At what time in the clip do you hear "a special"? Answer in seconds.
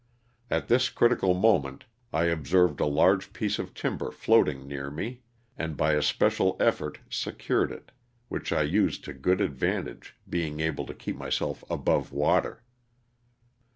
5.93-6.57